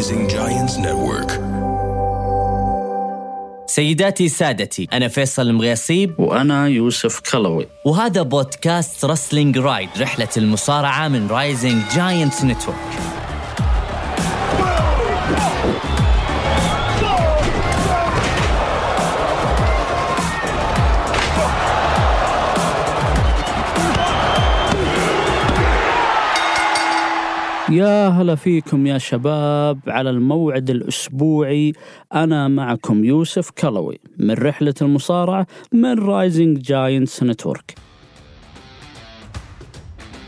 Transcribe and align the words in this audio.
Rising 0.00 0.28
Giants 0.28 0.76
Network. 0.78 1.30
سيداتي 3.66 4.28
سادتي 4.28 4.88
أنا 4.92 5.08
فيصل 5.08 5.42
المغيصيب. 5.42 6.20
وأنا 6.20 6.66
يوسف 6.68 7.20
كلوي. 7.20 7.66
وهذا 7.84 8.22
بودكاست 8.22 9.04
Wrestling 9.04 9.58
Ride 9.58 9.88
رحلة 9.98 10.28
المصارعة 10.36 11.08
من 11.08 11.28
Rising 11.28 11.82
Giants 11.96 12.44
Network 12.44 13.19
يا 27.70 28.08
هلا 28.08 28.34
فيكم 28.34 28.86
يا 28.86 28.98
شباب 28.98 29.78
على 29.86 30.10
الموعد 30.10 30.70
الأسبوعي. 30.70 31.72
أنا 32.14 32.48
معكم 32.48 33.04
يوسف 33.04 33.50
كلوي 33.50 34.00
من 34.18 34.34
رحلة 34.34 34.74
المصارعة 34.82 35.46
من 35.72 35.98
Rising 35.98 36.58
Giants 36.58 37.22
Network 37.22 37.74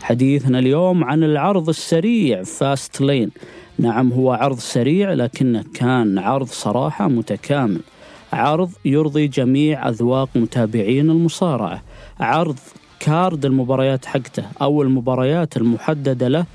حديثنا 0.01 0.59
اليوم 0.59 1.03
عن 1.03 1.23
العرض 1.23 1.69
السريع 1.69 2.43
Fastlane 2.43 3.31
نعم 3.79 4.11
هو 4.11 4.31
عرض 4.31 4.57
سريع 4.57 5.13
لكنه 5.13 5.63
كان 5.73 6.19
عرض 6.19 6.47
صراحة 6.47 7.07
متكامل. 7.07 7.81
عرض 8.33 8.71
يرضي 8.85 9.27
جميع 9.27 9.89
أذواق 9.89 10.29
متابعين 10.35 11.09
المصارعة. 11.09 11.81
عرض 12.19 12.59
كارد 12.99 13.45
المباريات 13.45 14.05
حقته 14.05 14.43
أو 14.61 14.81
المباريات 14.81 15.57
المحددة 15.57 16.27
له 16.27 16.45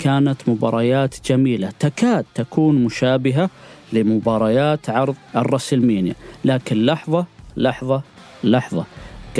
كانت 0.00 0.48
مباريات 0.48 1.14
جميلة. 1.28 1.72
تكاد 1.80 2.24
تكون 2.34 2.84
مشابهة 2.84 3.50
لمباريات 3.92 4.90
عرض 4.90 5.16
الرسلمينيا 5.36 6.14
لكن 6.44 6.86
لحظة 6.86 7.26
لحظة 7.56 8.02
لحظة. 8.44 8.84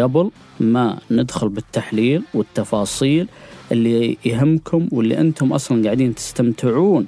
قبل 0.01 0.31
ما 0.61 0.99
ندخل 1.11 1.49
بالتحليل 1.49 2.23
والتفاصيل 2.35 3.29
اللي 3.73 4.17
يهمكم 4.25 4.89
واللي 4.93 5.21
أنتم 5.21 5.53
أصلا 5.53 5.85
قاعدين 5.85 6.15
تستمتعون 6.15 7.07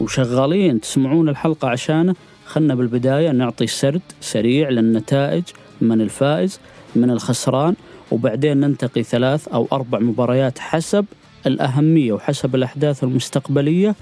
وشغالين 0.00 0.80
تسمعون 0.80 1.28
الحلقة 1.28 1.68
عشانه 1.68 2.14
خلنا 2.46 2.74
بالبداية 2.74 3.30
نعطي 3.30 3.66
سرد 3.66 4.00
سريع 4.20 4.68
للنتائج 4.68 5.42
من 5.80 6.00
الفائز 6.00 6.60
من 6.96 7.10
الخسران 7.10 7.74
وبعدين 8.10 8.60
ننتقي 8.60 9.02
ثلاث 9.02 9.48
أو 9.48 9.68
أربع 9.72 9.98
مباريات 9.98 10.58
حسب 10.58 11.04
الأهمية 11.46 12.12
وحسب 12.12 12.54
الأحداث 12.54 13.04
المستقبلية 13.04 13.94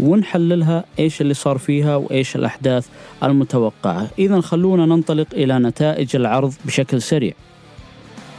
ونحللها 0.00 0.84
إيش 0.98 1.20
اللي 1.20 1.34
صار 1.34 1.58
فيها 1.58 1.96
وإيش 1.96 2.36
الأحداث 2.36 2.88
المتوقعة، 3.22 4.08
إذا 4.18 4.40
خلونا 4.40 4.86
ننطلق 4.86 5.26
إلى 5.32 5.58
نتائج 5.58 6.16
العرض 6.16 6.54
بشكل 6.64 7.02
سريع. 7.02 7.32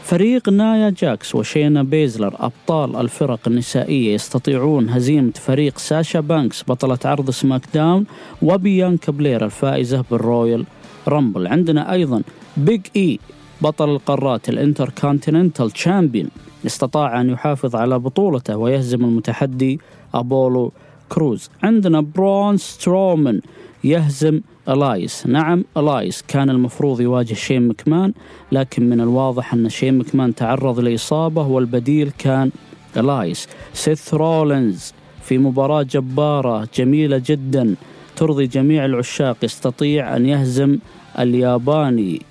فريق 0.03 0.49
نايا 0.49 0.89
جاكس 0.89 1.35
وشينا 1.35 1.83
بيزلر 1.83 2.35
أبطال 2.39 2.95
الفرق 2.95 3.39
النسائية 3.47 4.13
يستطيعون 4.13 4.89
هزيمة 4.89 5.31
فريق 5.31 5.77
ساشا 5.77 6.19
بانكس 6.19 6.63
بطلة 6.67 6.99
عرض 7.05 7.29
SmackDown 7.30 8.05
وبيانكا 8.41 9.11
بلير 9.11 9.45
الفائزة 9.45 10.03
بال 10.11 10.66
Royal 11.07 11.24
Rumble. 11.24 11.47
عندنا 11.47 11.91
أيضا 11.91 12.22
بيج 12.57 12.81
اي 12.95 13.19
بطل 13.61 13.89
القارات 13.89 14.49
ال 14.49 14.89
Intercontinental 15.02 15.71
Champion 15.71 16.30
استطاع 16.65 17.21
أن 17.21 17.29
يحافظ 17.29 17.75
على 17.75 17.99
بطولته 17.99 18.57
ويهزم 18.57 19.05
المتحدي 19.05 19.79
أبولو 20.13 20.71
كروز. 21.09 21.49
عندنا 21.63 22.01
برون 22.01 22.57
سترومان 22.57 23.41
يهزم 23.83 24.41
إلاياس. 24.69 25.27
نعم 25.27 25.63
إلاياس 25.77 26.23
كان 26.27 26.49
المفروض 26.49 27.01
يواجه 27.01 27.33
شين 27.33 27.67
مكمان 27.67 28.13
لكن 28.51 28.89
من 28.89 29.01
الواضح 29.01 29.53
أن 29.53 29.69
شين 29.69 29.97
مكمان 29.97 30.35
تعرض 30.35 30.79
لإصابة 30.79 31.47
والبديل 31.47 32.11
كان 32.17 32.51
إلاياس. 32.97 33.47
سيث 33.73 34.13
رولينز 34.13 34.94
في 35.23 35.38
مباراة 35.38 35.83
جبارة 35.83 36.67
جميلة 36.75 37.21
جدا 37.25 37.75
ترضي 38.16 38.47
جميع 38.47 38.85
العشاق 38.85 39.38
يستطيع 39.44 40.16
أن 40.16 40.25
يهزم 40.25 40.77
الياباني 41.19 42.21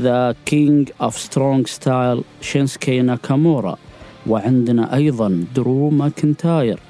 the 0.00 0.34
King 0.44 0.90
of 1.00 1.18
Strong 1.18 1.66
Style 1.66 2.22
شينسكي 2.40 3.02
ناكامورا 3.02 3.76
وعندنا 4.26 4.94
أيضا 4.94 5.44
درو 5.54 5.90
ماكنتاير. 5.90 6.80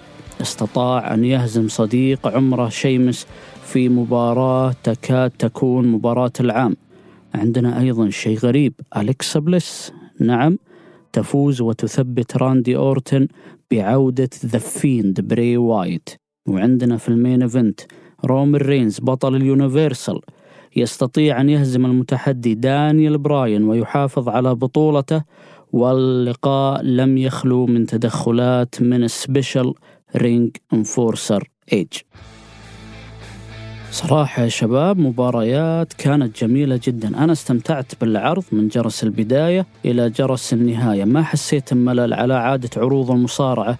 استطاع 0.40 1.14
أن 1.14 1.24
يهزم 1.24 1.68
صديق 1.68 2.26
عمره 2.26 2.68
شيمس 2.68 3.26
في 3.64 3.88
مباراة 3.88 4.74
تكاد 4.82 5.30
تكون 5.30 5.88
مباراة 5.88 6.32
العام. 6.40 6.76
عندنا 7.34 7.80
أيضا 7.80 8.10
شيء 8.10 8.38
غريب 8.38 8.72
أليكسا 8.96 9.40
بليس. 9.40 9.92
نعم 10.20 10.58
تفوز 11.12 11.60
وتثبت 11.60 12.36
راندي 12.36 12.76
أورتن 12.76 13.28
بعودة 13.70 14.30
The 14.46 14.58
Fiend 14.58 15.20
بري 15.20 15.56
وايت. 15.56 16.08
وعندنا 16.48 16.96
في 16.96 17.08
ال 17.08 17.15
main 17.15 17.42
event 17.42 17.80
رومن 18.24 18.56
رينز 18.56 19.00
بطل 19.00 19.36
ال 19.36 19.44
Universal. 19.44 20.20
يستطيع 20.76 21.40
أن 21.40 21.48
يهزم 21.48 21.86
المتحدي 21.86 22.54
دانيال 22.54 23.18
براين 23.18 23.64
ويحافظ 23.64 24.28
على 24.28 24.54
بطولته 24.54 25.22
واللقاء 25.72 26.82
لم 26.82 27.18
يخلو 27.18 27.66
من 27.66 27.86
تدخلات 27.86 28.82
من 28.82 29.08
special 29.08 29.74
ring 30.16 30.56
enforcer 30.72 31.50
إيدج 31.72 31.88
صراحة 33.90 34.42
يا 34.42 34.48
شباب 34.48 34.98
مباريات 34.98 35.92
كانت 35.92 36.44
جميلة 36.44 36.80
جدا. 36.84 37.08
أنا 37.24 37.32
استمتعت 37.32 37.92
بالعرض 38.00 38.44
من 38.52 38.68
جرس 38.68 39.04
البداية 39.04 39.66
إلى 39.84 40.10
جرس 40.10 40.52
النهاية. 40.52 41.04
ما 41.04 41.22
حسيت 41.22 41.74
بملل 41.74 42.14
على 42.14 42.34
عادة 42.34 42.70
عروض 42.76 43.10
المصارعة. 43.10 43.78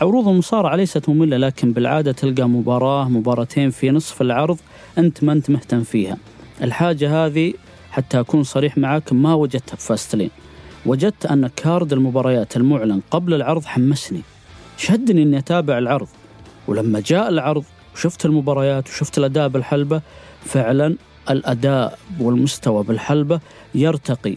عروض 0.00 0.28
المصارعة 0.28 0.76
ليست 0.76 1.08
مملة 1.08 1.36
لكن 1.36 1.72
بالعادة 1.72 2.12
تلقى 2.12 2.48
مباراة 2.48 3.08
مباراتين 3.08 3.70
في 3.70 3.90
نصف 3.90 4.22
العرض 4.22 4.58
أنت 4.98 5.24
ما 5.24 5.32
أنت 5.32 5.50
مهتم 5.50 5.82
فيها. 5.82 6.16
الحاجة 6.62 7.26
هذه 7.26 7.54
حتى 7.90 8.20
أكون 8.20 8.42
صريح 8.42 8.78
معك 8.78 9.12
ما 9.12 9.34
وجدتها 9.34 9.74
بفاستلين 9.74 10.30
وجدت 10.86 11.26
أن 11.26 11.46
كارد 11.56 11.92
المباريات 11.92 12.56
المعلن 12.56 13.00
قبل 13.10 13.34
العرض 13.34 13.64
حمسني. 13.64 14.20
شدني 14.76 15.22
أني 15.22 15.38
أتابع 15.38 15.78
العرض. 15.78 16.08
ولما 16.68 17.02
جاء 17.06 17.28
العرض 17.28 17.64
وشفت 17.94 18.26
المباريات 18.26 18.88
وشفت 18.88 19.18
الأداء 19.18 19.48
بالحلبة 19.48 20.00
فعلا 20.44 20.96
الأداء 21.30 21.98
والمستوى 22.20 22.84
بالحلبة 22.84 23.40
يرتقي 23.74 24.36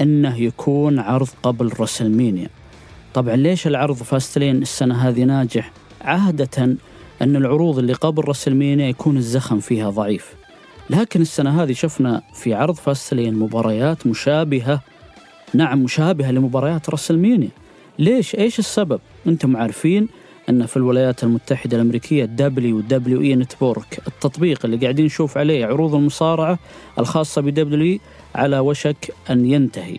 أنه 0.00 0.40
يكون 0.40 0.98
عرض 0.98 1.28
قبل 1.42 1.72
رسلمينيا. 1.80 2.48
طبعا 3.14 3.36
ليش 3.36 3.66
العرض 3.66 3.96
Fastlane 3.96 4.62
السنة 4.62 5.08
هذه 5.08 5.24
ناجح؟ 5.24 5.72
عادة 6.00 6.76
أن 7.22 7.36
العروض 7.36 7.78
اللي 7.78 7.92
قبل 7.92 8.28
WrestleMania 8.28 8.88
يكون 8.88 9.16
الزخم 9.16 9.60
فيها 9.60 9.90
ضعيف. 9.90 10.37
لكن 10.90 11.20
السنة 11.20 11.62
هذه 11.62 11.72
شفنا 11.72 12.22
في 12.34 12.54
عرض 12.54 12.74
Fastlane 12.74 13.34
مباريات 13.34 14.06
مشابهة. 14.06 14.80
نعم 15.54 15.82
مشابهة 15.82 16.30
لمباريات 16.30 16.90
WrestleMania 16.90 17.48
ليش؟ 17.98 18.34
إيش 18.34 18.58
السبب؟ 18.58 19.00
أنتم 19.26 19.56
عارفين 19.56 20.08
أن 20.48 20.66
في 20.66 20.76
الولايات 20.76 21.24
المتحدة 21.24 21.76
الأمريكية 21.76 22.24
WWE 22.24 22.80
Network 22.80 24.02
التطبيق 24.06 24.64
اللي 24.64 24.76
قاعدين 24.76 25.04
نشوف 25.04 25.38
عليه 25.38 25.66
عروض 25.66 25.94
المصارعة 25.94 26.58
الخاصة 26.98 27.42
ب 27.42 27.80
WWE 27.82 28.00
على 28.34 28.58
وشك 28.58 29.14
أن 29.30 29.46
ينتهي. 29.46 29.98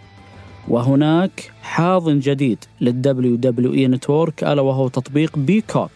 وهناك 0.67 1.51
حاضن 1.61 2.19
جديد 2.19 2.65
لل 2.81 3.35
WWE 3.35 3.73
Network 3.73 4.43
ألا 4.43 4.61
وهو 4.61 4.87
تطبيق 4.87 5.37
Peacock. 5.37 5.91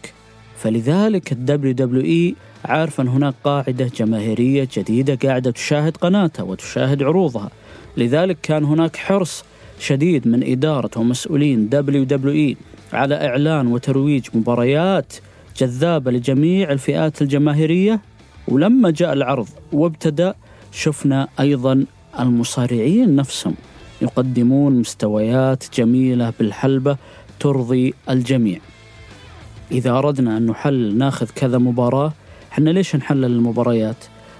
فلذلك 0.56 1.32
ال 1.32 1.72
WWE 1.72 2.34
عارف 2.64 3.00
أن 3.00 3.08
هناك 3.08 3.34
قاعدة 3.44 3.90
جماهيرية 3.96 4.68
جديدة 4.76 5.28
قاعدة 5.28 5.50
تشاهد 5.50 5.96
قناتها 5.96 6.42
وتشاهد 6.42 7.02
عروضها. 7.02 7.50
لذلك 7.96 8.38
كان 8.42 8.64
هناك 8.64 8.96
حرص 8.96 9.44
شديد 9.78 10.28
من 10.28 10.50
إدارة 10.52 10.90
ومسؤولين 10.96 11.70
WWE 12.26 12.56
على 12.92 13.26
إعلان 13.28 13.66
وترويج 13.66 14.26
مباريات 14.34 15.14
جذابة 15.58 16.10
لجميع 16.10 16.72
الفئات 16.72 17.22
الجماهيرية. 17.22 18.00
ولما 18.48 18.90
جاء 18.90 19.12
العرض 19.12 19.48
وابتدأ 19.72 20.34
شفنا 20.72 21.28
أيضا 21.40 21.84
المصارعين 22.20 23.16
نفسهم 23.16 23.54
يقدمون 24.02 24.80
مستويات 24.80 25.64
جميلة 25.74 26.32
بالحلبة 26.38 26.96
ترضي 27.40 27.94
الجميع. 28.10 28.58
إذا 29.72 29.90
أردنا 29.90 30.36
أن 30.36 30.46
نحلل 30.46 30.98
ناخذ 30.98 31.26
كذا 31.34 31.58
مباراة 31.58 32.12
إحنا 32.54 32.70
ليش 32.70 32.96
نحلل 32.96 33.24
المباريات؟ 33.24 33.96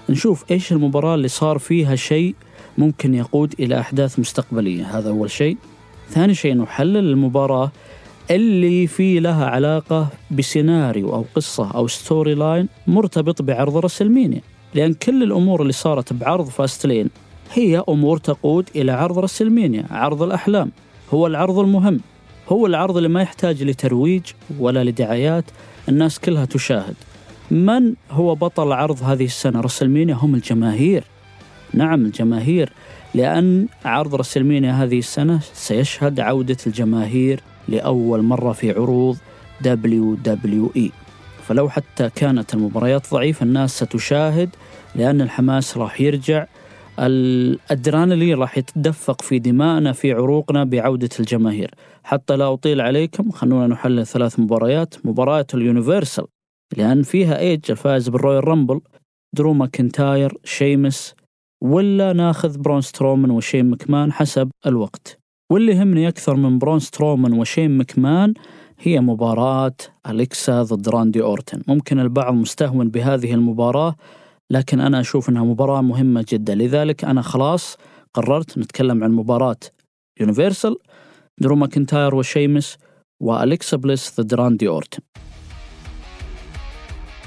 نشوف 0.09 0.51
إيش 0.51 0.71
المباراة 0.71 1.15
اللي 1.15 1.27
صار 1.27 1.57
فيها 1.57 1.95
شيء 1.95 2.35
ممكن 2.77 3.15
يقود 3.15 3.53
إلى 3.59 3.79
أحداث 3.79 4.19
مستقبلية. 4.19 4.97
هذا 4.97 5.09
أول 5.09 5.31
شيء. 5.31 5.57
ثاني 6.09 6.33
شيء 6.33 6.53
نحلل 6.53 6.97
المباراة 6.97 7.71
اللي 8.31 8.87
في 8.87 9.19
لها 9.19 9.45
علاقة 9.45 10.07
بسيناريو 10.31 11.13
أو 11.13 11.25
قصة 11.35 11.71
أو 11.71 11.87
storyline 11.87 12.67
مرتبط 12.87 13.41
بعرض 13.41 13.77
WrestleMania. 13.77 14.41
لأن 14.73 14.93
كل 14.93 15.23
الأمور 15.23 15.61
اللي 15.61 15.73
صارت 15.73 16.13
بعرض 16.13 16.47
فاستلين 16.49 17.09
هي 17.53 17.83
أمور 17.89 18.17
تقود 18.17 18.69
إلى 18.75 18.91
عرض 18.91 19.19
رسلمينيا 19.19 19.85
عرض 19.91 20.23
الأحلام. 20.23 20.71
هو 21.13 21.27
العرض 21.27 21.59
المهم. 21.59 21.99
هو 22.49 22.65
العرض 22.65 22.97
اللي 22.97 23.09
ما 23.09 23.21
يحتاج 23.21 23.63
لترويج 23.63 24.23
ولا 24.59 24.83
لدعايات. 24.83 25.45
الناس 25.89 26.19
كلها 26.19 26.45
تشاهد. 26.45 26.95
من 27.51 27.93
هو 28.11 28.35
بطل 28.35 28.71
عرض 28.71 29.03
هذه 29.03 29.25
السنة؟ 29.25 29.61
رسلمينيا 29.61 30.15
هم 30.15 30.35
الجماهير. 30.35 31.03
نعم 31.73 32.05
الجماهير. 32.05 32.73
لأن 33.15 33.67
عرض 33.85 34.15
رسلمينيا 34.15 34.71
هذه 34.71 34.99
السنة 34.99 35.39
سيشهد 35.53 36.19
عودة 36.19 36.57
الجماهير 36.67 37.39
لأول 37.67 38.21
مرة 38.21 38.51
في 38.51 38.71
عروض 38.71 39.17
WWE 39.65 40.91
فلو 41.47 41.69
حتى 41.69 42.09
كانت 42.15 42.53
المباريات 42.53 43.11
ضعيفة 43.11 43.43
الناس 43.43 43.83
ستشاهد 43.83 44.49
لأن 44.95 45.21
الحماس 45.21 45.77
راح 45.77 46.01
يرجع. 46.01 46.45
الأدرينالين 46.99 48.37
راح 48.37 48.57
يتدفق 48.57 49.21
في 49.21 49.39
دمائنا 49.39 49.91
في 49.91 50.13
عروقنا 50.13 50.63
بعودة 50.63 51.09
الجماهير. 51.19 51.71
حتى 52.03 52.35
لا 52.35 52.53
أطيل 52.53 52.81
عليكم 52.81 53.31
خلونا 53.31 53.67
نحلل 53.67 54.05
ثلاث 54.05 54.39
مباريات. 54.39 54.95
مباراة 55.05 55.47
ال 55.53 55.60
Universal. 55.60 56.34
لأن 56.77 57.03
فيها 57.03 57.39
إيدج 57.39 57.71
الفائز 57.71 58.09
بال 58.09 58.47
Royal 58.47 58.62
Rumble 58.62 58.81
درو 59.35 59.53
ماكنتاير 59.53 60.37
شيمس 60.43 61.15
ولا 61.63 62.13
ناخذ 62.13 62.57
برون 62.57 62.81
سترومان 62.81 63.31
وشين 63.31 63.69
مكمان 63.69 64.11
حسب 64.11 64.49
الوقت. 64.65 65.19
واللي 65.51 65.71
يهمني 65.71 66.07
أكثر 66.07 66.35
من 66.35 66.59
برون 66.59 66.79
سترومان 66.79 67.33
وشين 67.33 67.77
مكمان 67.77 68.33
هي 68.79 68.99
مباراة 68.99 69.75
أليكسا 70.09 70.63
ضد 70.63 70.89
راندي 70.89 71.21
أورتن. 71.21 71.61
ممكن 71.67 71.99
البعض 71.99 72.33
مستهون 72.33 72.89
بهذه 72.89 73.33
المباراة 73.33 73.95
لكن 74.51 74.79
أنا 74.79 74.99
أشوف 74.99 75.29
أنها 75.29 75.43
مباراة 75.43 75.81
مهمة 75.81 76.25
جدا. 76.29 76.55
لذلك 76.55 77.05
أنا 77.05 77.21
خلاص 77.21 77.77
قررت 78.13 78.57
نتكلم 78.57 79.03
عن 79.03 79.11
مباراة 79.11 79.59
Universal 80.19 80.77
درو 81.41 81.55
ماكنتاير 81.55 82.15
وشيمس 82.15 82.77
وأليكسا 83.21 83.77
بليس 83.77 84.21
ضد 84.21 84.33
راندي 84.33 84.67
أورتن. 84.67 84.99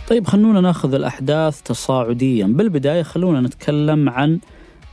طيب 0.08 0.26
خلونا 0.26 0.60
ناخذ 0.60 0.94
الأحداث 0.94 1.62
تصاعديا. 1.62 2.46
بالبداية 2.46 3.02
خلونا 3.02 3.40
نتكلم 3.40 4.08
عن 4.08 4.38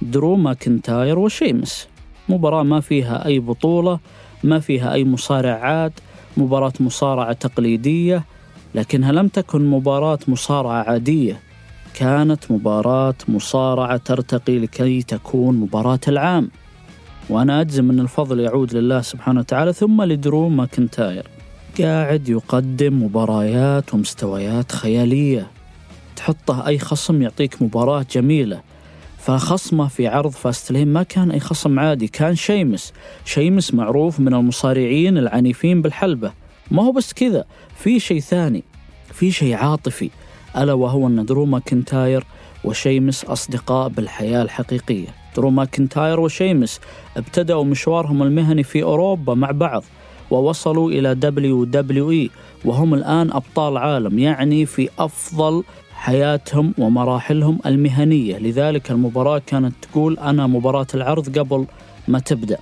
درو 0.01 0.35
ماكنتاير 0.35 1.19
وشيمس. 1.19 1.87
مباراة 2.29 2.63
ما 2.63 2.79
فيها 2.79 3.25
أي 3.25 3.39
بطولة 3.39 3.99
ما 4.43 4.59
فيها 4.59 4.93
أي 4.93 5.05
مصارعات 5.05 5.93
مباراة 6.37 6.73
مصارعة 6.79 7.33
تقليدية 7.33 8.23
لكنها 8.75 9.11
لم 9.11 9.27
تكن 9.27 9.69
مباراة 9.69 10.19
مصارعة 10.27 10.83
عادية. 10.83 11.39
كانت 11.93 12.51
مباراة 12.51 13.15
مصارعة 13.27 13.97
ترتقي 13.97 14.59
لكي 14.59 15.01
تكون 15.01 15.55
مباراة 15.55 15.99
العام. 16.07 16.49
وأنا 17.29 17.61
أجزم 17.61 17.89
أن 17.89 17.99
الفضل 17.99 18.39
يعود 18.39 18.75
لله 18.75 19.01
سبحانه 19.01 19.39
وتعالى 19.39 19.73
ثم 19.73 20.03
لدرو 20.03 20.49
ماكنتاير. 20.49 21.34
قاعد 21.81 22.29
يقدم 22.29 23.03
مباريات 23.03 23.93
ومستويات 23.93 24.71
خيالية. 24.71 25.47
تحطه 26.15 26.67
أي 26.67 26.79
خصم 26.79 27.21
يعطيك 27.21 27.61
مباراة 27.61 28.05
جميلة. 28.11 28.61
فخصمه 29.19 29.87
في 29.87 30.07
عرض 30.07 30.31
Fastlane 30.31 30.87
ما 30.87 31.03
كان 31.03 31.31
أي 31.31 31.39
خصم 31.39 31.79
عادي 31.79 32.07
كان 32.07 32.35
شيمس. 32.35 32.93
شيمس 33.25 33.73
معروف 33.73 34.19
من 34.19 34.33
المصارعين 34.33 35.17
العنيفين 35.17 35.81
بالحلبة. 35.81 36.31
ما 36.71 36.83
هو 36.83 36.91
بس 36.91 37.13
كذا 37.13 37.45
في 37.77 37.99
شيء 37.99 38.19
ثاني 38.19 38.63
في 39.13 39.31
شيء 39.31 39.53
عاطفي. 39.55 40.09
ألا 40.57 40.73
وهو 40.73 41.07
أن 41.07 41.25
درو 41.25 41.45
ماكنتاير 41.45 42.23
وشيمس 42.63 43.25
أصدقاء 43.25 43.89
بالحياة 43.89 44.41
الحقيقية. 44.41 45.07
درو 45.35 45.49
ماكنتاير 45.49 46.19
وشيمس 46.19 46.79
ابتدأوا 47.17 47.63
مشوارهم 47.63 48.23
المهني 48.23 48.63
في 48.63 48.83
أوروبا 48.83 49.33
مع 49.33 49.51
بعض. 49.51 49.83
ووصلوا 50.35 50.91
إلى 50.91 51.17
WWE 52.29 52.31
وهم 52.65 52.93
الآن 52.93 53.31
أبطال 53.31 53.77
عالم 53.77 54.19
يعني 54.19 54.65
في 54.65 54.89
أفضل 54.99 55.63
حياتهم 55.93 56.73
ومراحلهم 56.77 57.59
المهنية. 57.65 58.37
لذلك 58.37 58.91
المباراة 58.91 59.41
كانت 59.47 59.73
تقول 59.81 60.19
أنا 60.19 60.47
مباراة 60.47 60.87
العرض 60.93 61.39
قبل 61.39 61.65
ما 62.07 62.19
تبدأ. 62.19 62.57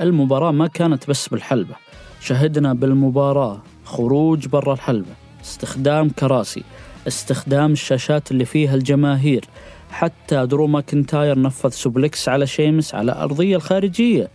المباراة 0.00 0.50
ما 0.50 0.66
كانت 0.66 1.10
بس 1.10 1.28
بالحلبة. 1.28 1.74
شهدنا 2.20 2.74
بالمباراة 2.74 3.62
خروج 3.84 4.46
برا 4.46 4.72
الحلبة 4.72 5.14
استخدام 5.44 6.08
كراسي 6.08 6.62
استخدام 7.08 7.72
الشاشات 7.72 8.30
اللي 8.30 8.44
فيها 8.44 8.74
الجماهير. 8.74 9.44
حتى 9.90 10.46
درو 10.46 10.66
ماكنتاير 10.66 11.38
نفذ 11.38 11.70
suplex 11.70 12.28
على 12.28 12.46
شيمس 12.46 12.94
على 12.94 13.12
أرضية 13.12 13.56
الخارجية. 13.56 14.28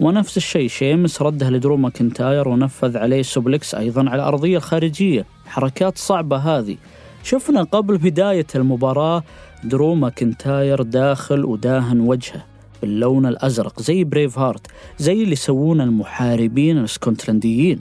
ونفس 0.00 0.36
الشيء 0.36 0.68
شيمس 0.68 1.22
رده 1.22 1.50
لدرو 1.50 1.76
ماكنتاير 1.76 2.48
ونفذ 2.48 2.96
عليه 2.96 3.22
suplex 3.22 3.74
أيضا 3.74 4.10
على 4.10 4.14
الأرضية 4.22 4.56
الخارجية 4.56 5.26
حركات 5.46 5.98
صعبة 5.98 6.36
هذه. 6.36 6.76
شفنا 7.22 7.62
قبل 7.62 7.98
بداية 7.98 8.46
المباراة 8.54 9.22
درو 9.64 9.94
ماكنتاير 9.94 10.82
داخل 10.82 11.44
وداهن 11.44 12.00
وجهه 12.00 12.44
باللون 12.82 13.26
الأزرق 13.26 13.82
زي 13.82 14.04
Braveheart 14.04 14.66
زي 14.98 15.22
اللي 15.22 15.32
يسوونه 15.32 15.84
المحاربين 15.84 16.78
الاسكتلنديين 16.78 17.80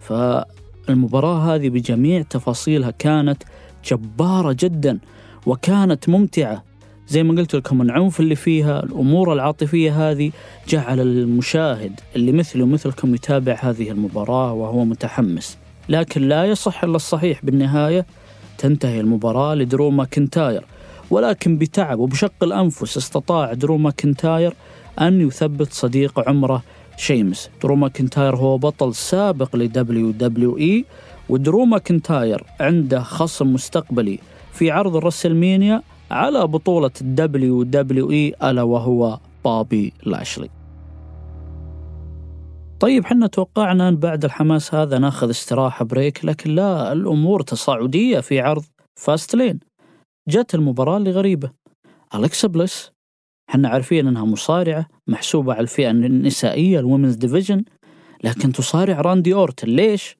فالمباراة 0.00 1.54
هذه 1.54 1.68
بجميع 1.68 2.22
تفاصيلها 2.22 2.90
كانت 2.90 3.42
جبارة 3.84 4.56
جدا 4.60 4.98
وكانت 5.46 6.08
ممتعة. 6.08 6.64
زي 7.08 7.22
ما 7.22 7.40
قلت 7.40 7.54
لكم 7.56 7.82
العنف 7.82 8.20
اللي 8.20 8.34
فيها 8.34 8.82
الأمور 8.82 9.32
العاطفية 9.32 10.10
هذه 10.10 10.30
جعل 10.68 11.00
المشاهد 11.00 12.00
اللي 12.16 12.32
مثلي 12.32 12.62
ومثلكم 12.62 13.14
يتابع 13.14 13.56
هذه 13.60 13.90
المباراة 13.90 14.52
وهو 14.52 14.84
متحمس. 14.84 15.58
لكن 15.88 16.28
لا 16.28 16.44
يصح 16.44 16.84
إلا 16.84 16.96
الصحيح 16.96 17.44
بالنهاية 17.44 18.06
تنتهي 18.58 19.00
المباراة 19.00 19.54
لدرو 19.54 19.90
ماكنتاير 19.90 20.64
ولكن 21.10 21.58
بتعب 21.58 21.98
وبشق 21.98 22.32
الأنفس 22.42 22.96
استطاع 22.96 23.52
درو 23.52 23.76
ماكنتاير 23.76 24.54
أن 25.00 25.20
يثبت 25.26 25.72
صديق 25.72 26.28
عمره 26.28 26.62
شيمس. 26.96 27.50
درو 27.62 27.76
ماكنتاير 27.76 28.36
هو 28.36 28.58
بطل 28.58 28.94
سابق 28.94 29.56
ل 29.56 29.70
WWE 30.82 30.84
ودرو 31.28 31.64
ماكنتاير 31.64 32.44
عنده 32.60 33.02
خصم 33.02 33.52
مستقبلي 33.52 34.18
في 34.52 34.70
عرض 34.70 34.96
ال 34.96 35.03
WrestleMania 35.03 35.82
على 36.12 36.46
بطولة 36.46 36.90
ال 37.00 37.62
WWE 37.62 38.34
ألا 38.42 38.62
وهو 38.62 39.18
بوبي 39.44 39.92
لاشلي. 40.06 40.48
طيب 42.80 43.04
حنا 43.04 43.26
توقعنا 43.26 43.88
أن 43.88 43.96
بعد 43.96 44.24
الحماس 44.24 44.74
هذا 44.74 44.98
ناخذ 44.98 45.30
استراحة 45.30 45.84
break 45.84 46.24
لكن 46.24 46.54
لا 46.54 46.92
الأمور 46.92 47.42
تصاعدية 47.42 48.20
في 48.20 48.40
عرض 48.40 48.64
Fastlane 49.00 49.60
جت 50.28 50.54
المباراة 50.54 50.96
اللي 50.96 51.10
غريبة. 51.10 51.50
أليكسا 52.14 52.48
بليس 52.48 52.92
حنا 53.50 53.68
عارفين 53.68 54.06
أنها 54.06 54.24
مصارعة 54.24 54.86
محسوبة 55.06 55.52
على 55.52 55.60
الفئة 55.60 55.90
النسائية 55.90 56.78
ال 56.78 56.83
women's 56.83 57.14
division 57.14 57.64
لكن 58.24 58.52
تصارع 58.52 59.00
راندي 59.00 59.34
أورتن 59.34 59.68
ليش؟ 59.68 60.16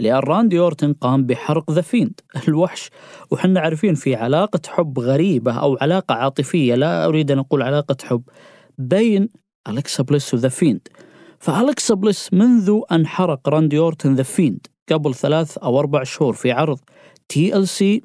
لأن 0.00 0.18
راندي 0.18 0.58
أورتن 0.58 0.92
قام 0.92 1.26
بحرق 1.26 1.70
ذا 1.70 1.80
فيند 1.80 2.20
الوحش. 2.48 2.90
وحنا 3.30 3.60
عارفين 3.60 3.94
في 3.94 4.14
علاقة 4.14 4.60
حب 4.68 4.98
غريبة 4.98 5.52
أو 5.52 5.78
علاقة 5.80 6.14
عاطفية 6.14 6.74
لا 6.74 7.06
أريد 7.06 7.30
أن 7.30 7.38
أقول 7.38 7.62
علاقة 7.62 7.96
حب 8.04 8.22
بين 8.78 9.28
أليكسا 9.68 10.02
بليس 10.02 10.34
وذا 10.34 10.48
فيند. 10.48 10.88
فأليكسا 11.38 11.94
بليس 11.94 12.32
منذ 12.32 12.80
أن 12.92 13.06
حرق 13.06 13.48
راندي 13.48 13.78
أورتن 13.78 14.14
ذا 14.14 14.22
فيند 14.22 14.66
قبل 14.92 15.14
ثلاث 15.14 15.58
أو 15.58 15.78
أربع 15.78 16.02
شهور 16.02 16.32
في 16.32 16.52
عرض 16.52 16.78
TLC 17.28 18.02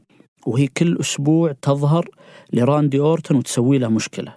وهي 0.48 0.68
كل 0.68 0.98
أسبوع 1.00 1.52
تظهر 1.62 2.10
لراندي 2.54 3.00
أورتن 3.00 3.36
وتسوي 3.36 3.78
له 3.78 3.88
مشكلة 3.88 4.36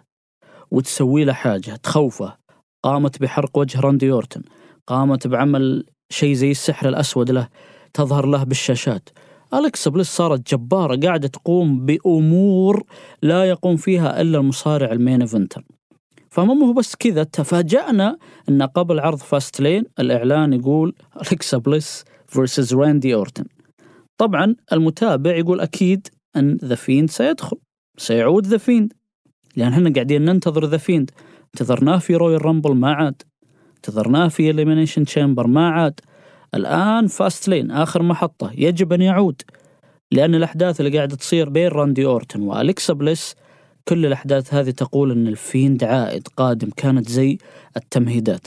وتسوي 0.71 1.25
له 1.25 1.33
حاجة 1.33 1.77
تخوفه. 1.77 2.37
قامت 2.83 3.23
بحرق 3.23 3.59
وجه 3.59 3.81
راندي 3.81 4.13
أورتن 4.13 4.43
قامت 4.87 5.27
بعمل 5.27 5.87
شيء 6.11 6.35
زي 6.35 6.51
السحر 6.51 6.89
الأسود 6.89 7.31
له 7.31 7.49
تظهر 7.95 8.27
له 8.27 8.45
بالشاشات. 8.45 9.09
أليكسا 9.55 9.91
بليس 9.91 10.09
صارت 10.09 10.55
جبارة 10.55 10.97
قاعدة 10.97 11.29
تقوم 11.29 11.87
بأمور 11.87 12.85
لا 13.23 13.45
يقوم 13.45 13.77
فيها 13.77 14.21
إلا 14.21 14.39
المصارع 14.39 14.93
ال 14.93 14.98
main 14.98 15.21
eventer. 15.21 15.65
فما 16.31 16.67
هو 16.67 16.73
بس 16.73 16.97
كذا 16.97 17.25
تفاجأنا 17.25 18.19
أن 18.49 18.63
قبل 18.63 19.01
عرض 19.01 19.19
Fastlane 19.19 19.85
الإعلان 19.99 20.53
يقول 20.53 20.95
أليكسا 21.17 21.59
بليس 21.59 22.05
versus 22.27 22.75
راندي 22.75 23.15
أورتن. 23.15 23.45
طبعا 24.19 24.55
المتابع 24.73 25.37
يقول 25.37 25.61
أكيد 25.61 26.09
أن 26.37 26.59
ذا 26.65 26.75
فيند 26.75 27.11
سيدخل 27.11 27.57
سيعود 27.99 28.47
ذا 28.47 28.59
فيند 28.59 28.93
لأن 29.57 29.73
إحنا 29.73 29.93
قاعدين 29.93 30.25
ننتظر 30.25 30.67
ذا 30.67 30.77
فيند 30.77 31.11
انتظرناه 31.55 31.99
في 31.99 32.17
Royal 32.17 32.45
Rumble 32.45 32.75
ما 32.75 32.93
عاد. 32.93 33.23
انتظرناه 33.83 34.29
في 34.29 34.51
Elimination 34.51 35.05
Chamber 35.05 35.47
ما 35.47 35.69
عاد. 35.71 36.01
الآن 36.55 37.07
Fastlane 37.07 37.71
آخر 37.71 38.03
محطة 38.03 38.51
يجب 38.55 38.93
أن 38.93 39.03
يعود. 39.03 39.43
لأن 40.13 40.35
الأحداث 40.35 40.81
اللي 40.81 40.97
قاعدة 40.97 41.17
تصير 41.17 41.49
بين 41.49 41.69
راندي 41.69 42.05
أورتن 42.05 42.43
وأليكسا 42.43 42.93
بليس 42.93 43.35
كل 43.89 44.07
الأحداث 44.07 44.55
هذه 44.55 44.71
تقول 44.71 45.11
أن 45.11 45.27
الفيند 45.27 45.85
عائد 45.85 46.29
قادم 46.37 46.71
كانت 46.77 47.09
زي 47.09 47.39
التمهيدات. 47.77 48.47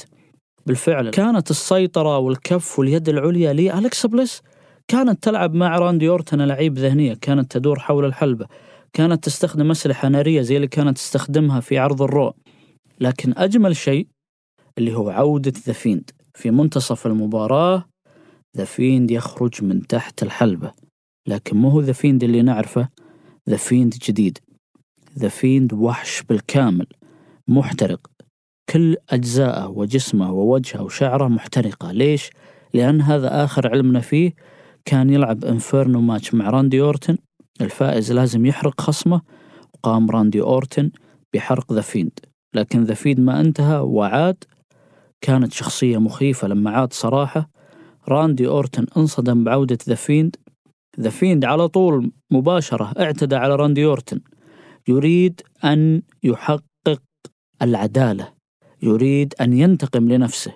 بالفعل 0.66 1.10
كانت 1.10 1.52
السيطرة 1.52 2.18
والكف 2.18 2.80
واليد 2.80 3.10
العليا 3.10 3.54
لأليكسا 3.54 4.08
بليس. 4.08 4.42
كانت 4.88 5.24
تلعب 5.24 5.54
مع 5.54 5.78
راندي 5.78 6.10
أورتن 6.10 6.42
ألاعيب 6.42 6.78
ذهنية 6.78 7.14
كانت 7.14 7.52
تدور 7.52 7.80
حول 7.80 8.06
الحلبة. 8.06 8.46
كانت 8.94 9.24
تستخدم 9.24 9.72
أسلحة 9.72 10.08
نارية 10.08 10.42
زي 10.42 10.56
اللي 10.56 10.68
كانت 10.68 10.98
تستخدمها 10.98 11.60
في 11.60 11.78
عرض 11.78 12.02
ال 12.02 12.08
Raw. 12.08 12.34
لكن 13.00 13.34
أجمل 13.38 13.76
شيء 13.76 14.08
اللي 14.78 14.94
هو 14.94 15.10
عودة 15.10 15.54
ذا 15.68 15.74
فيند 15.74 16.12
في 16.34 16.52
منتصف 16.52 17.08
المباراة 17.08 17.86
ذا 18.58 18.66
فيند 18.66 19.12
يخرج 19.12 19.64
من 19.64 19.88
تحت 19.88 20.24
الحلبة. 20.24 20.72
لكن 21.28 21.58
مو 21.58 21.70
هو 21.70 21.82
ذا 21.82 21.94
فيند 21.94 22.24
اللي 22.24 22.42
نعرفه 22.42 22.90
ذا 23.50 23.58
فيند 23.58 23.94
جديد. 23.94 24.38
ذا 25.20 25.28
فيند 25.28 25.74
وحش 25.74 26.22
بالكامل 26.22 26.88
محترق. 27.48 28.08
كل 28.70 28.96
أجزاءه 29.10 29.68
وجسمه 29.68 30.32
ووجهه 30.32 30.84
وشعره 30.84 31.28
محترقة. 31.28 31.92
ليش؟ 31.92 32.30
لأن 32.74 33.02
هذا 33.02 33.44
آخر 33.44 33.68
علمنا 33.68 34.00
فيه 34.00 34.34
كان 34.86 35.10
يلعب 35.10 35.46
inferno 35.46 36.02
match 36.02 36.34
مع 36.34 36.50
راندي 36.50 36.82
أورتن. 36.82 37.18
الفائز 37.62 38.12
لازم 38.12 38.46
يحرق 38.46 38.82
خصمه 38.82 39.22
وقام 39.74 40.12
راندي 40.12 40.42
أورتن 40.42 40.92
بحرق 41.34 41.74
ذا 41.74 41.82
فيند 41.82 42.20
لكن 42.54 42.84
ذا 42.84 42.94
فيند 42.94 43.20
ما 43.20 43.40
انتهى 43.40 43.80
وعاد 43.80 44.44
كانت 45.26 45.54
شخصية 45.54 45.98
مخيفة 45.98 46.48
لما 46.48 46.72
عاد 46.72 46.94
صراحة 46.94 47.50
راندي 48.10 48.48
أورتن 48.48 48.86
انصدم 48.98 49.44
بعودة 49.44 49.78
ذا 49.88 49.96
فيند. 49.96 50.36
ذا 51.00 51.10
فيند 51.10 51.46
على 51.46 51.68
طول 51.68 52.12
مباشرة 52.32 52.94
اعتدى 53.00 53.36
على 53.36 53.56
راندي 53.56 53.86
أورتن. 53.86 54.20
يريد 54.88 55.42
أن 55.64 56.02
يحقق 56.24 57.02
العدالة. 57.62 58.34
يريد 58.84 59.34
أن 59.42 59.54
ينتقم 59.54 60.10
لنفسه. 60.10 60.52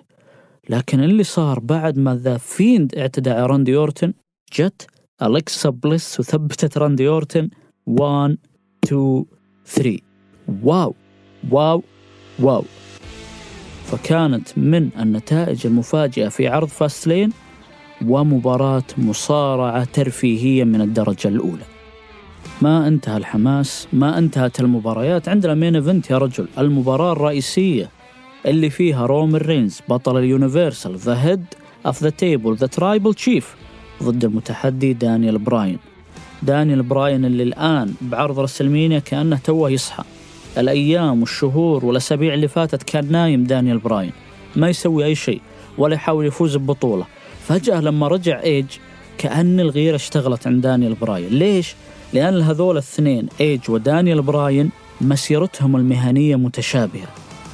لكن 0.68 1.00
اللي 1.00 1.22
صار 1.22 1.58
بعد 1.60 1.98
ما 1.98 2.14
ذا 2.16 2.36
فيند 2.36 2.94
اعتدى 2.94 3.30
على 3.30 3.46
راندي 3.46 3.76
أورتن 3.76 4.12
جت 4.52 4.86
أليكسا 5.22 5.70
بليس 5.70 6.20
وثبتت 6.20 6.78
راندي 6.78 7.08
أورتن 7.08 7.50
1 7.86 8.36
2 8.84 9.24
3 9.66 9.98
Wow. 10.62 10.94
Wow. 11.50 11.82
Wow. 12.38 12.64
فكانت 13.90 14.58
من 14.58 14.90
النتائج 15.00 15.66
المفاجئة 15.66 16.28
في 16.28 16.48
عرض 16.48 16.68
Fastlane 16.68 17.32
ومباراة 18.06 18.82
مصارعة 18.98 19.84
ترفيهية 19.84 20.64
من 20.64 20.80
الدرجة 20.80 21.28
الأولى. 21.28 21.64
ما 22.62 22.88
انتهى 22.88 23.16
الحماس 23.16 23.88
ما 23.92 24.18
انتهت 24.18 24.60
المباريات. 24.60 25.28
عندنا 25.28 25.54
main 25.54 25.76
event 25.76 26.10
يا 26.10 26.18
رجل 26.18 26.48
المباراة 26.58 27.12
الرئيسية 27.12 27.88
اللي 28.46 28.70
فيها 28.70 29.06
رومن 29.06 29.36
رينز 29.36 29.80
بطل 29.88 30.18
ال 30.18 30.26
Universal 30.26 30.96
the 30.96 31.22
head 31.22 31.44
of 31.86 32.02
the 32.02 32.10
table 32.10 32.54
the 32.54 32.66
tribal 32.66 33.14
chief 33.14 33.56
ضد 34.02 34.24
المتحدي 34.24 34.92
دانيال 34.92 35.38
براين. 35.38 35.78
دانيال 36.42 36.82
براين 36.82 37.24
اللي 37.24 37.42
الآن 37.42 37.94
بعرض 38.00 38.38
WrestleMania 38.38 38.98
كأنه 38.98 39.38
توه 39.44 39.70
يصحى. 39.70 40.04
الأيام 40.58 41.20
والشهور 41.20 41.84
والأسابيع 41.84 42.34
اللي 42.34 42.48
فاتت 42.48 42.82
كان 42.82 43.12
نايم 43.12 43.44
دانيال 43.44 43.78
براين. 43.78 44.12
ما 44.56 44.68
يسوي 44.68 45.04
أي 45.04 45.14
شيء 45.14 45.40
ولا 45.78 45.94
يحاول 45.94 46.26
يفوز 46.26 46.56
ببطولة. 46.56 47.06
فجأة 47.46 47.80
لما 47.80 48.08
رجع 48.08 48.42
إيج 48.42 48.66
كأن 49.18 49.60
الغيرة 49.60 49.96
اشتغلت 49.96 50.46
عند 50.46 50.62
دانيال 50.62 50.94
براين. 50.94 51.28
ليش؟ 51.28 51.74
لأن 52.12 52.42
هذول 52.42 52.72
الاثنين 52.72 53.28
إيج 53.40 53.70
ودانيال 53.70 54.22
براين 54.22 54.70
مسيرتهم 55.00 55.76
المهنية 55.76 56.36
متشابهة. 56.36 57.08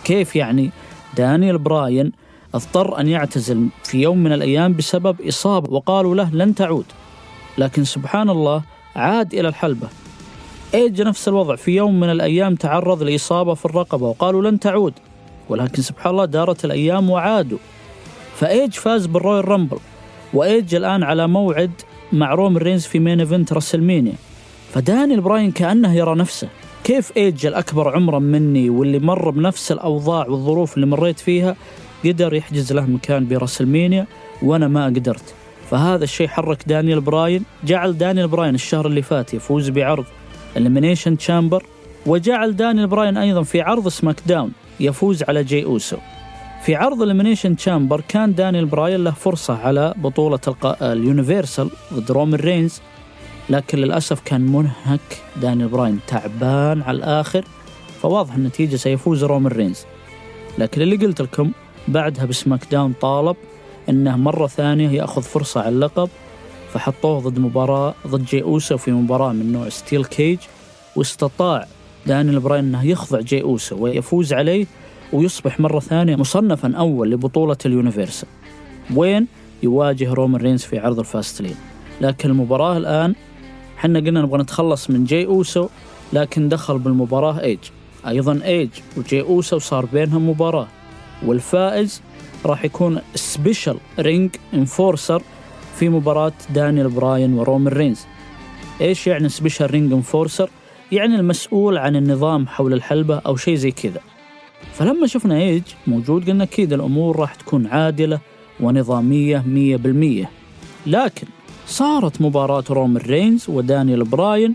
كيف 0.04 0.36
يعني؟ 0.36 0.70
دانيال 1.16 1.58
براين 1.58 2.12
اضطر 2.54 3.00
أن 3.00 3.08
يعتزل 3.08 3.68
في 3.84 4.02
يوم 4.02 4.18
من 4.18 4.32
الأيام 4.32 4.72
بسبب 4.72 5.20
إصابة 5.20 5.72
وقالوا 5.72 6.14
له 6.14 6.30
لن 6.34 6.54
تعود. 6.54 6.84
لكن 7.58 7.84
سبحان 7.84 8.30
الله 8.30 8.62
عاد 8.96 9.34
إلى 9.34 9.48
الحلبة. 9.48 9.88
إيج 10.74 11.02
نفس 11.02 11.28
الوضع 11.28 11.56
في 11.56 11.76
يوم 11.76 12.00
من 12.00 12.10
الأيام 12.10 12.54
تعرض 12.54 13.02
لإصابة 13.02 13.54
في 13.54 13.64
الرقبة 13.64 14.06
وقالوا 14.06 14.50
لن 14.50 14.60
تعود 14.60 14.92
ولكن 15.48 15.82
سبحان 15.82 16.12
الله 16.12 16.24
دارت 16.24 16.64
الأيام 16.64 17.10
وعادوا. 17.10 17.58
فإيج 18.36 18.72
فاز 18.72 19.06
بال 19.06 19.48
Royal 19.48 19.62
Rumble 19.62 19.78
وإيج 20.34 20.74
الآن 20.74 21.02
على 21.02 21.28
موعد 21.28 21.70
مع 22.12 22.34
رومن 22.34 22.58
رينز 22.58 22.86
في 22.86 22.98
main 22.98 23.20
event 23.20 23.52
WrestleMania. 23.52 24.14
فدانيال 24.72 25.20
براين 25.20 25.50
كأنه 25.50 25.94
يرى 25.94 26.14
نفسه 26.14 26.48
كيف 26.84 27.12
إيج 27.16 27.46
الأكبر 27.46 27.94
عمرا 27.96 28.18
مني 28.18 28.70
واللي 28.70 28.98
مر 28.98 29.30
بنفس 29.30 29.72
الأوضاع 29.72 30.26
والظروف 30.26 30.74
اللي 30.74 30.86
مريت 30.86 31.20
فيها 31.20 31.56
قدر 32.04 32.34
يحجز 32.34 32.72
له 32.72 32.86
مكان 32.86 33.28
ب 33.28 33.34
WrestleMania 33.34 34.06
وأنا 34.42 34.68
ما 34.68 34.86
قدرت. 34.86 35.34
فهذا 35.70 36.04
الشيء 36.04 36.28
حرك 36.28 36.68
دانيال 36.68 37.00
براين 37.00 37.44
جعل 37.64 37.98
دانيال 37.98 38.28
براين 38.28 38.54
الشهر 38.54 38.86
اللي 38.86 39.02
فات 39.02 39.34
يفوز 39.34 39.68
بعرض 39.68 40.04
Elimination 40.56 41.18
Chamber 41.18 41.64
وجعل 42.06 42.56
دانيال 42.56 42.86
براين 42.86 43.16
أيضا 43.16 43.42
في 43.42 43.60
عرض 43.60 43.88
SmackDown 43.88 44.52
يفوز 44.80 45.22
على 45.22 45.44
جي 45.44 45.64
أوسو 45.64 45.96
في 46.64 46.74
عرض 46.74 47.02
Elimination 47.02 47.56
Chamber 47.56 48.00
كان 48.08 48.34
دانيال 48.34 48.66
براين 48.66 49.04
له 49.04 49.10
فرصة 49.10 49.58
على 49.58 49.94
بطولة 49.96 50.38
ال 50.82 50.91
Universal 50.91 51.70
ضد 51.94 52.10
رومن 52.10 52.34
رينز 52.34 52.80
لكن 53.50 53.78
للأسف 53.78 54.20
كان 54.24 54.40
منهك. 54.40 55.22
دانيال 55.36 55.68
براين 55.68 55.98
تعبان 56.06 56.82
على 56.82 56.96
الآخر 56.96 57.44
فواضح 58.02 58.34
النتيجة 58.34 58.76
سيفوز 58.76 59.24
رومن 59.24 59.46
رينز 59.46 59.84
لكن 60.58 60.82
اللي 60.82 60.96
قلت 60.96 61.22
لكم 61.22 61.50
بعدها 61.88 62.24
ب 62.24 62.60
SmackDown 62.70 62.92
طالب 63.00 63.36
إنه 63.88 64.16
مرة 64.16 64.46
ثانية 64.46 64.90
يأخذ 64.90 65.22
فرصة 65.22 65.60
على 65.60 65.68
اللقب. 65.68 66.08
فحطوه 66.72 67.20
ضد 67.20 67.38
مباراة 67.38 67.94
ضد 68.06 68.24
جي 68.24 68.42
أوسو 68.42 68.76
في 68.76 68.92
مباراة 68.92 69.32
من 69.32 69.52
نوع 69.52 69.68
steel 69.68 70.04
cage 70.04 70.38
واستطاع 70.96 71.66
دانيال 72.06 72.40
براين 72.40 72.64
أنه 72.64 72.86
يخضع 72.86 73.20
جي 73.20 73.42
أوسو 73.42 73.76
ويفوز 73.78 74.32
عليه 74.32 74.66
ويصبح 75.12 75.60
مرة 75.60 75.80
ثانية 75.80 76.16
مصنفا 76.16 76.74
أول 76.76 77.10
لبطولة 77.10 77.56
ال 77.66 77.72
Universal. 77.72 78.28
وين؟ 78.94 79.26
يواجه 79.62 80.12
رومان 80.12 80.40
رينز 80.40 80.62
في 80.62 80.78
عرض 80.78 80.98
ال 80.98 81.04
Fastlane. 81.04 81.56
لكن 82.00 82.30
المباراة 82.30 82.76
الآن 82.76 83.14
حنا 83.76 83.98
قلنا 83.98 84.22
نبغى 84.22 84.42
نتخلص 84.42 84.90
من 84.90 85.04
جي 85.04 85.26
أوسو 85.26 85.68
لكن 86.12 86.48
دخل 86.48 86.78
بالمباراة 86.78 87.40
إيج. 87.40 87.58
أيضا 88.08 88.40
إيج 88.44 88.68
وجي 88.96 89.20
أوسو 89.20 89.58
صار 89.58 89.86
بينهم 89.86 90.30
مباراة. 90.30 90.68
والفائز 91.26 92.02
راح 92.46 92.64
يكون 92.64 93.00
special 93.14 93.78
ring 93.98 94.30
enforcer 94.54 95.22
في 95.78 95.88
مباراة 95.88 96.32
دانيال 96.54 96.88
براين 96.88 97.34
ورومان 97.34 97.72
رينز. 97.72 98.06
إيش 98.80 99.06
يعني 99.06 99.28
special 99.28 99.70
ring 99.70 99.92
enforcer؟ 99.92 100.50
يعني 100.92 101.16
المسؤول 101.16 101.78
عن 101.78 101.96
النظام 101.96 102.46
حول 102.46 102.72
الحلبة 102.72 103.18
أو 103.18 103.36
شيء 103.36 103.54
زي 103.54 103.70
كذا. 103.70 104.00
فلما 104.72 105.06
شفنا 105.06 105.38
إيج 105.38 105.62
موجود 105.86 106.30
قلنا 106.30 106.44
أكيد 106.44 106.72
الأمور 106.72 107.20
راح 107.20 107.34
تكون 107.34 107.66
عادلة 107.66 108.18
ونظامية 108.60 109.44
مية 109.46 109.76
بالمية. 109.76 110.30
لكن 110.86 111.26
صارت 111.66 112.20
مباراة 112.20 112.64
رومان 112.70 113.02
رينز 113.02 113.44
ودانيال 113.48 114.04
براين. 114.04 114.54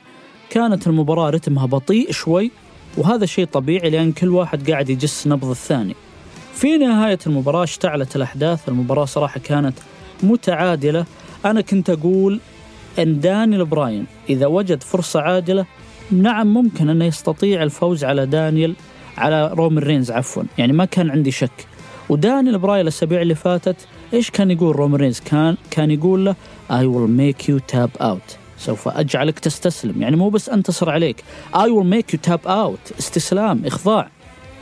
كانت 0.49 0.87
المباراة 0.87 1.29
رتمها 1.29 1.65
بطيء 1.65 2.11
شوي 2.11 2.51
وهذا 2.97 3.25
شيء 3.25 3.45
طبيعي 3.45 3.89
لأن 3.89 4.11
كل 4.11 4.29
واحد 4.29 4.71
قاعد 4.71 4.89
يجس 4.89 5.27
نبض 5.27 5.49
الثاني. 5.49 5.95
في 6.53 6.77
نهاية 6.77 7.19
المباراة 7.27 7.63
اشتعلت 7.63 8.15
الأحداث. 8.15 8.69
المباراة 8.69 9.05
صراحة 9.05 9.39
كانت 9.39 9.73
متعادلة. 10.23 11.05
أنا 11.45 11.61
كنت 11.61 11.89
أقول 11.89 12.39
أن 12.99 13.19
دانيال 13.19 13.65
براين 13.65 14.05
إذا 14.29 14.45
وجد 14.47 14.83
فرصة 14.83 15.21
عادلة 15.21 15.65
نعم 16.11 16.53
ممكن 16.53 16.89
أنه 16.89 17.05
يستطيع 17.05 17.63
الفوز 17.63 18.03
على 18.03 18.25
دانيال 18.25 18.75
على 19.17 19.51
رومن 19.53 19.77
رينز 19.77 20.11
عفوا 20.11 20.43
يعني 20.57 20.73
ما 20.73 20.85
كان 20.85 21.09
عندي 21.09 21.31
شك. 21.31 21.67
ودانيال 22.09 22.59
براين 22.59 22.81
الأسابيع 22.81 23.21
اللي 23.21 23.35
فاتت 23.35 23.75
إيش 24.13 24.29
كان 24.29 24.51
يقول 24.51 24.75
رومن 24.75 24.95
رينز؟ 24.95 25.19
كان 25.19 25.57
كان 25.71 25.91
يقول 25.91 26.25
له 26.25 26.35
I 26.69 26.83
will 26.83 27.09
make 27.19 27.47
you 27.47 27.75
tap 27.75 28.01
out. 28.01 28.35
سوف 28.57 28.87
أجعلك 28.87 29.39
تستسلم. 29.39 30.01
يعني 30.01 30.15
مو 30.15 30.29
بس 30.29 30.49
أنتصر 30.49 30.89
عليك. 30.89 31.23
I 31.53 31.67
will 31.67 31.93
make 31.93 32.15
you 32.15 32.31
tap 32.31 32.47
out. 32.47 32.97
استسلام 32.99 33.65
إخضاع. 33.65 34.09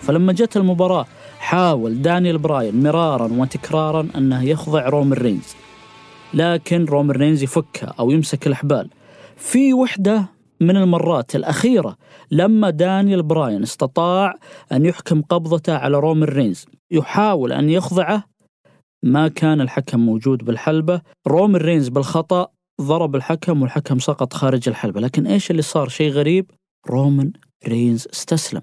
فلما 0.01 0.33
جت 0.33 0.57
المباراة 0.57 1.05
حاول 1.49 2.01
دانيال 2.01 2.37
براين 2.37 2.83
مرارا 2.83 3.29
وتكرارا 3.31 4.07
أنه 4.15 4.43
يخضع 4.43 4.89
رومن 4.89 5.13
رينز. 5.13 5.55
لكن 6.33 6.85
رومن 6.85 7.11
رينز 7.11 7.43
يفكها 7.43 7.93
أو 7.99 8.11
يمسك 8.11 8.47
الأحبال. 8.47 8.89
في 9.35 9.73
وحدة 9.73 10.25
من 10.61 10.77
المرات 10.77 11.35
الأخيرة 11.35 11.97
لما 12.31 12.69
دانيال 12.69 13.23
براين 13.23 13.63
استطاع 13.63 14.35
أن 14.71 14.85
يحكم 14.85 15.21
قبضته 15.21 15.77
على 15.77 15.99
رومن 15.99 16.23
رينز. 16.23 16.65
يحاول 16.91 17.51
أن 17.51 17.69
يخضعه. 17.69 18.23
ما 19.03 19.27
كان 19.27 19.61
الحكم 19.61 19.99
موجود 19.99 20.45
بالحلبة. 20.45 21.01
رومن 21.27 21.55
رينز 21.55 21.87
بالخطأ 21.87 22.47
ضرب 22.81 23.15
الحكم 23.15 23.61
والحكم 23.61 23.99
سقط 23.99 24.33
خارج 24.33 24.69
الحلبة. 24.69 25.01
لكن 25.01 25.27
إيش 25.27 25.51
اللي 25.51 25.61
صار؟ 25.61 25.89
شيء 25.89 26.11
غريب. 26.11 26.51
رومان 26.89 27.31
رينز 27.67 28.07
استسلم. 28.13 28.61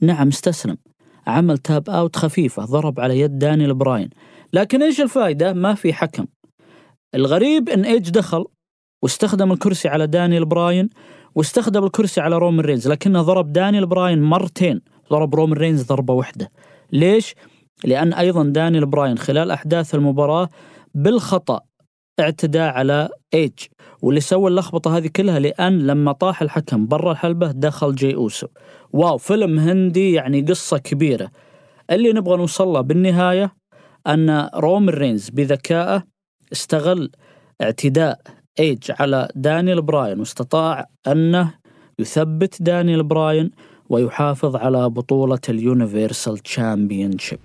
نعم 0.00 0.28
استسلم. 0.28 0.76
عمل 1.26 1.58
tap 1.58 1.90
out 1.90 2.16
خفيفة 2.16 2.64
ضرب 2.64 3.00
على 3.00 3.20
يد 3.20 3.38
دانيال 3.38 3.74
براين 3.74 4.10
لكن 4.52 4.82
إيش 4.82 5.00
الفائدة 5.00 5.52
ما 5.52 5.74
في 5.74 5.92
حكم. 5.92 6.26
الغريب 7.14 7.68
إن 7.68 7.84
إيج 7.84 8.10
دخل 8.10 8.44
واستخدم 9.02 9.52
الكرسي 9.52 9.88
على 9.88 10.06
دانيال 10.06 10.44
براين 10.44 10.88
واستخدم 11.34 11.84
الكرسي 11.84 12.20
على 12.20 12.38
رومان 12.38 12.64
رينز 12.64 12.88
لكنه 12.88 13.22
ضرب 13.22 13.52
دانيال 13.52 13.86
براين 13.86 14.22
مرتين. 14.22 14.80
ضرب 15.10 15.34
رومان 15.34 15.58
رينز 15.58 15.82
ضربة 15.82 16.14
واحدة. 16.14 16.50
ليش؟ 16.92 17.34
لأن 17.84 18.12
أيضا 18.12 18.44
دانيال 18.44 18.86
براين 18.86 19.18
خلال 19.18 19.50
أحداث 19.50 19.94
المباراة 19.94 20.48
بالخطأ 20.94 21.60
اعتدى 22.20 22.60
على 22.60 23.08
ايج 23.34 23.52
واللي 24.02 24.20
سوى 24.20 24.50
اللخبطة 24.50 24.96
هذه 24.96 25.10
كلها 25.16 25.38
لأن 25.38 25.86
لما 25.86 26.12
طاح 26.12 26.42
الحكم 26.42 26.86
برا 26.86 27.12
الحلبة 27.12 27.50
دخل 27.50 27.94
جي 27.94 28.14
أوسو. 28.14 28.46
wow 28.92 29.18
فيلم 29.18 29.58
هندي 29.58 30.12
يعني 30.12 30.40
قصة 30.40 30.78
كبيرة. 30.78 31.30
اللي 31.90 32.12
نبغى 32.12 32.36
نوصل 32.36 32.68
له 32.68 32.80
بالنهاية 32.80 33.54
أن 34.06 34.48
رومن 34.54 34.88
رينز 34.88 35.30
بذكائه 35.30 36.02
استغل 36.52 37.10
اعتداء 37.62 38.20
ايج 38.60 38.92
على 39.00 39.28
دانيال 39.34 39.82
براين 39.82 40.20
واستطاع 40.20 40.86
أنه 41.06 41.54
يثبت 41.98 42.62
دانيال 42.62 43.02
براين 43.02 43.50
ويحافظ 43.88 44.56
على 44.56 44.90
بطولة 44.90 45.40
ال 45.48 45.57
Universal 45.57 46.38
Championship 46.38 47.38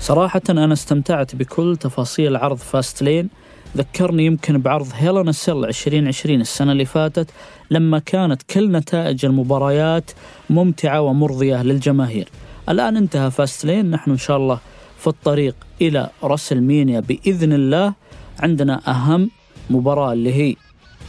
صراحة 0.00 0.42
أنا 0.50 0.72
استمتعت 0.72 1.36
بكل 1.36 1.76
تفاصيل 1.80 2.36
عرض 2.36 2.56
Fastlane 2.56 3.28
ذكرني 3.76 4.26
يمكن 4.26 4.58
بعرض 4.58 4.88
Hell 4.94 5.19
in 5.19 5.32
a 5.32 5.38
Cell 5.38 5.64
2020 5.64 6.40
السنة 6.40 6.72
اللي 6.72 6.84
فاتت 6.84 7.30
لما 7.70 7.98
كانت 7.98 8.42
كل 8.42 8.72
نتائج 8.72 9.24
المباريات 9.24 10.10
ممتعة 10.50 11.00
ومرضية 11.00 11.62
للجماهير. 11.62 12.28
الآن 12.68 12.96
انتهى 12.96 13.30
Fastlane 13.30 13.90
نحن 13.90 14.10
إن 14.10 14.16
شاء 14.16 14.36
الله 14.36 14.60
في 14.98 15.06
الطريق 15.06 15.56
إلى 15.80 16.10
WrestleMania 16.22 17.00
بإذن 17.00 17.52
الله. 17.52 17.94
عندنا 18.40 18.80
أهم 18.88 19.30
مباراة 19.70 20.12
اللي 20.12 20.34
هي 20.34 20.56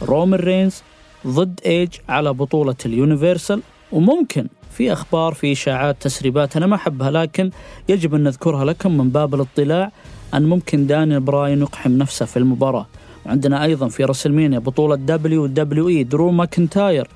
رومن 0.02 0.34
رينز 0.34 0.82
ضد 1.26 1.60
ايج 1.66 1.88
على 2.08 2.32
بطولة 2.32 2.76
ال 2.86 2.94
Universal 2.94 3.62
وممكن 3.92 4.46
في 4.70 4.92
أخبار 4.92 5.34
في 5.34 5.52
إشاعات 5.52 5.96
تسريبات 6.00 6.56
أنا 6.56 6.66
ما 6.66 6.76
أحبها 6.76 7.10
لكن 7.10 7.50
يجب 7.88 8.14
أن 8.14 8.22
نذكرها 8.22 8.64
لكم 8.64 8.98
من 8.98 9.10
باب 9.10 9.34
الاطلاع 9.34 9.92
أن 10.34 10.42
ممكن 10.42 10.86
دانيال 10.86 11.20
براين 11.20 11.60
يقحم 11.60 11.92
نفسه 11.92 12.26
في 12.26 12.36
المباراة. 12.36 12.86
وعندنا 13.26 13.64
أيضا 13.64 13.88
في 13.88 14.04
WrestleMania 14.04 14.58
بطولة 14.58 14.96
WWE 14.96 16.04
درو 16.04 16.30
ماكنتاير 16.30 17.08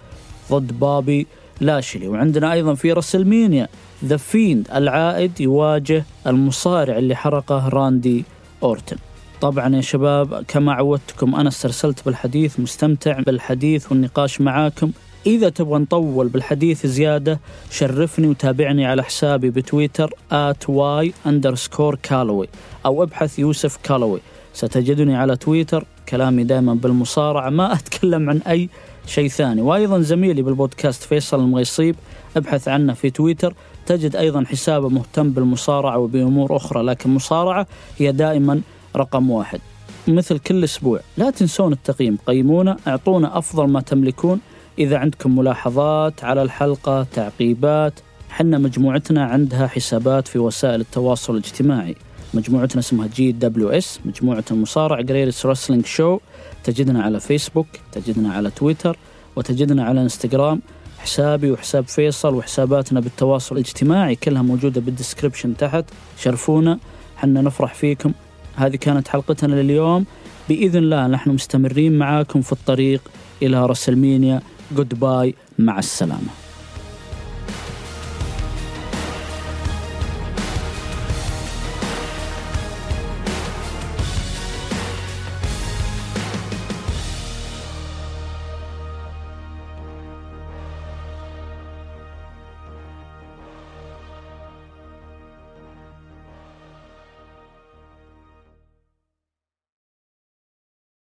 ضد 0.50 0.78
بابي 0.80 1.26
لاشلي. 1.60 2.08
وعندنا 2.08 2.52
أيضا 2.52 2.74
في 2.74 2.92
WrestleMania 2.92 3.68
The 4.04 4.16
Fiend 4.16 4.68
العائد 4.74 5.40
يواجه 5.40 6.04
المصارع 6.26 6.98
اللي 6.98 7.16
حرقه 7.16 7.68
راندي 7.68 8.24
أورتن. 8.62 8.96
طبعا 9.40 9.76
يا 9.76 9.80
شباب 9.80 10.44
كما 10.48 10.72
عودتكم 10.72 11.34
أنا 11.34 11.48
استرسلت 11.48 12.04
بالحديث 12.04 12.60
مستمتع 12.60 13.20
بالحديث 13.20 13.92
والنقاش 13.92 14.40
معاكم. 14.40 14.92
إذا 15.26 15.48
تبغى 15.48 15.78
نطول 15.78 16.28
بالحديث 16.28 16.86
زيادة 16.86 17.40
شرفني 17.70 18.26
وتابعني 18.26 18.86
على 18.86 19.02
حسابي 19.02 19.50
بتويتر 19.50 20.10
at 20.32 20.68
y 20.68 21.28
underscore 21.28 21.96
كالوي 22.02 22.48
أو 22.86 23.02
ابحث 23.02 23.38
يوسف 23.38 23.76
كالوي 23.82 24.20
ستجدني 24.54 25.16
على 25.16 25.36
تويتر 25.36 25.84
كلامي 26.08 26.44
دائما 26.44 26.74
بالمصارعة 26.74 27.50
ما 27.50 27.72
أتكلم 27.72 28.30
عن 28.30 28.38
أي 28.38 28.68
شيء 29.06 29.28
ثاني. 29.28 29.62
وأيضا 29.62 30.00
زميلي 30.00 30.42
بالبودكاست 30.42 31.02
فيصل 31.02 31.40
المغيصيب 31.40 31.96
ابحث 32.36 32.68
عنه 32.68 32.92
في 32.92 33.10
تويتر. 33.10 33.54
تجد 33.86 34.16
أيضا 34.16 34.44
حسابه 34.44 34.88
مهتم 34.88 35.30
بالمصارعة 35.30 35.98
وبأمور 35.98 36.56
أخرى 36.56 36.82
لكن 36.82 37.10
مصارعة 37.10 37.66
هي 37.98 38.12
دائما 38.12 38.60
رقم 38.96 39.30
واحد. 39.30 39.60
مثل 40.08 40.38
كل 40.38 40.64
أسبوع 40.64 41.00
لا 41.16 41.30
تنسون 41.30 41.72
التقييم. 41.72 42.18
قيمونا 42.26 42.76
أعطونا 42.88 43.38
أفضل 43.38 43.68
ما 43.68 43.80
تملكون. 43.80 44.40
إذا 44.78 44.98
عندكم 44.98 45.38
ملاحظات 45.38 46.24
على 46.24 46.42
الحلقة 46.42 47.02
تعقيبات 47.02 47.92
حنا 48.30 48.58
مجموعتنا 48.58 49.24
عندها 49.24 49.66
حسابات 49.66 50.28
في 50.28 50.38
وسائل 50.38 50.80
التواصل 50.80 51.32
الاجتماعي. 51.32 51.96
مجموعتنا 52.34 52.80
اسمها 52.80 53.06
GWS 53.06 54.00
مجموعة 54.04 54.44
المصارع 54.50 55.00
Greatest 55.00 55.46
Wrestling 55.46 55.86
Show 55.86 56.18
تجدنا 56.64 57.02
على 57.02 57.20
فيسبوك 57.20 57.66
تجدنا 57.92 58.32
على 58.32 58.50
تويتر 58.50 58.96
وتجدنا 59.36 59.84
على 59.84 60.02
انستغرام 60.02 60.60
حسابي 60.98 61.50
وحساب 61.50 61.88
فيصل 61.88 62.34
وحساباتنا 62.34 63.00
بالتواصل 63.00 63.54
الاجتماعي 63.54 64.16
كلها 64.16 64.42
موجودة 64.42 64.80
بال 64.80 64.92
description 64.92 65.56
تحت. 65.56 65.84
شرفونا 66.18 66.78
حنا 67.16 67.42
نفرح 67.42 67.74
فيكم. 67.74 68.12
هذه 68.56 68.76
كانت 68.76 69.08
حلقتنا 69.08 69.54
لليوم. 69.54 70.04
بإذن 70.48 70.78
الله 70.78 71.06
نحن 71.06 71.30
مستمرين 71.30 71.98
معاكم 71.98 72.40
في 72.40 72.52
الطريق 72.52 73.00
إلى 73.42 73.66
WrestleMania. 73.66 74.42
goodbye 74.72 75.34
مع 75.58 75.78
السلامة. 75.78 76.43